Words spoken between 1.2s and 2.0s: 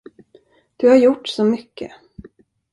så mycket.